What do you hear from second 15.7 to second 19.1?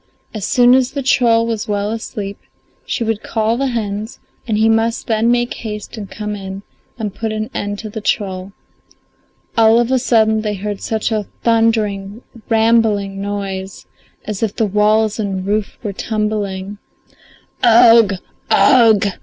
were tumbling in. "Ugh! Ugh!